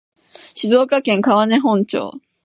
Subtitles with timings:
[0.55, 2.19] 静岡県川根本町